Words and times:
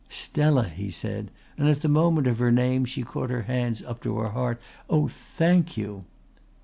"Stella!" 0.09 0.63
he 0.63 0.89
said, 0.89 1.29
and 1.59 1.69
at 1.69 1.81
the 1.81 1.87
mention 1.87 2.25
of 2.25 2.39
her 2.39 2.51
name 2.51 2.85
she 2.85 3.03
caught 3.03 3.29
her 3.29 3.43
hands 3.43 3.83
up 3.83 4.01
to 4.01 4.17
her 4.17 4.29
heart. 4.29 4.59
"Oh, 4.89 5.07
thank 5.07 5.77
you!" 5.77 6.05